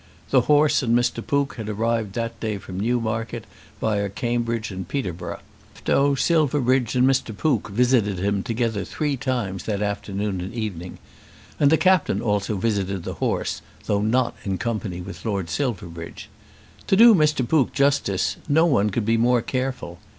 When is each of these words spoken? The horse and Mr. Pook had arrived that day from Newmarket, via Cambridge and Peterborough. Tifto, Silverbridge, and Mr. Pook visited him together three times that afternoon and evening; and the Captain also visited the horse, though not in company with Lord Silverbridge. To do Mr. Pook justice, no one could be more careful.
The 0.31 0.41
horse 0.41 0.81
and 0.81 0.97
Mr. 0.97 1.23
Pook 1.23 1.57
had 1.57 1.69
arrived 1.69 2.13
that 2.13 2.39
day 2.39 2.57
from 2.57 2.79
Newmarket, 2.79 3.43
via 3.79 4.09
Cambridge 4.09 4.71
and 4.71 4.87
Peterborough. 4.87 5.41
Tifto, 5.75 6.15
Silverbridge, 6.15 6.95
and 6.95 7.07
Mr. 7.07 7.37
Pook 7.37 7.69
visited 7.69 8.17
him 8.17 8.41
together 8.41 8.83
three 8.83 9.15
times 9.15 9.65
that 9.65 9.83
afternoon 9.83 10.41
and 10.41 10.55
evening; 10.55 10.97
and 11.59 11.69
the 11.71 11.77
Captain 11.77 12.19
also 12.19 12.57
visited 12.57 13.03
the 13.03 13.13
horse, 13.21 13.61
though 13.85 14.01
not 14.01 14.35
in 14.43 14.57
company 14.57 15.01
with 15.01 15.23
Lord 15.23 15.51
Silverbridge. 15.51 16.29
To 16.87 16.95
do 16.95 17.13
Mr. 17.13 17.47
Pook 17.47 17.71
justice, 17.71 18.37
no 18.49 18.65
one 18.65 18.89
could 18.89 19.05
be 19.05 19.17
more 19.17 19.43
careful. 19.43 19.99